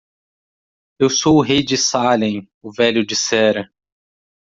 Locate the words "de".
1.63-1.77